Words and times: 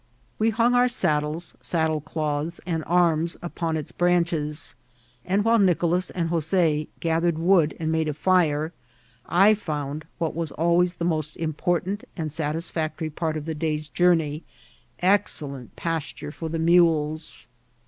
We 0.39 0.49
hung 0.49 0.73
our 0.73 0.87
saddles, 0.89 1.55
saddlecloths, 1.61 2.59
and 2.65 2.83
arraa 2.85 3.37
upon 3.43 3.77
its 3.77 3.91
branches, 3.91 4.73
and 5.23 5.45
while 5.45 5.59
Nicolas 5.59 6.09
and 6.09 6.31
Jos6 6.31 6.87
gathered 6.99 7.37
wood 7.37 7.75
and 7.79 7.91
made 7.91 8.07
a 8.07 8.15
fire, 8.15 8.73
I 9.29 9.53
found, 9.53 10.05
what 10.17 10.33
was 10.35 10.51
always 10.53 10.93
the 10.95 11.05
most 11.05 11.37
important 11.37 12.03
and 12.17 12.31
satisbctory 12.31 13.13
part 13.13 13.37
of 13.37 13.45
the 13.45 13.53
day's 13.53 13.87
jour 13.89 14.15
ney, 14.15 14.41
excellent 15.01 15.75
pasture 15.75 16.31
for 16.31 16.49
the 16.49 16.57
nuiles. 16.57 17.45